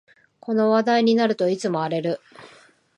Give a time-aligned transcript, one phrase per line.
[0.39, 2.21] この話題になるといつも荒れる